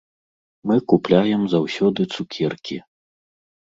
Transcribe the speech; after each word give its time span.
Мы 0.71 0.77
купляем 0.93 1.41
заўсёды 1.53 2.01
цукеркі. 2.13 2.85